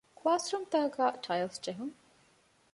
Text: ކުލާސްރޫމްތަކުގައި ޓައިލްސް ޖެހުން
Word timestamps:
ކުލާސްރޫމްތަކުގައި 0.17 1.15
ޓައިލްސް 1.23 1.59
ޖެހުން 1.65 1.95